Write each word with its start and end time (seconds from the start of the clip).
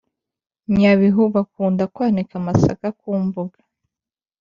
nyabihu 0.77 1.21
bakunda 1.35 1.83
kwanika 1.93 2.33
amasaka 2.41 2.87
ku 2.99 3.09
mbuga 3.23 3.59